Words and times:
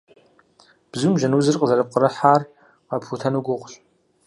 Бзум 0.91 1.13
жьэн 1.19 1.33
узыр 1.37 1.57
къызэрыпкърыхьар 1.59 2.41
къэпхутэну 2.87 3.43
гугъущ. 3.45 3.73